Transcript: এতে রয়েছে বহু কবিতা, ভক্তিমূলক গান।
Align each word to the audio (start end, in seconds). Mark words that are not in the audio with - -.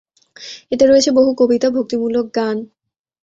এতে 0.71 0.83
রয়েছে 0.85 1.09
বহু 1.11 1.31
কবিতা, 1.39 1.67
ভক্তিমূলক 1.69 2.25
গান। 2.35 2.57